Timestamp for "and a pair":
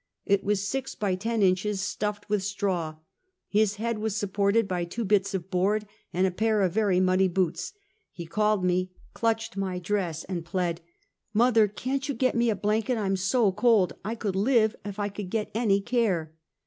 6.11-6.63